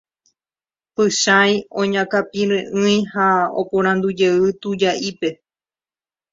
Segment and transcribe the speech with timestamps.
[0.95, 3.27] Pychãi oñakãpire'ỹi ha
[3.61, 5.29] oporandujey tuja'ípe.